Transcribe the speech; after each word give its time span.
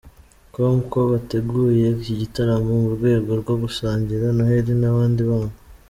com 0.53 0.77
ko 0.91 0.99
bateguye 1.11 1.85
iki 1.95 2.13
gitaramo 2.21 2.71
mu 2.81 2.89
rwego 2.95 3.29
rwo 3.41 3.55
gusangira 3.63 4.23
Noheli 4.35 4.73
n’abandi 4.81 5.21
bana. 5.29 5.55